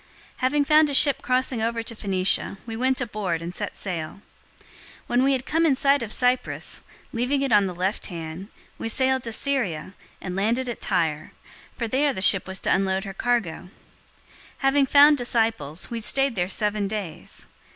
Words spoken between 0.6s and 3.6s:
found a ship crossing over to Phoenicia, we went aboard, and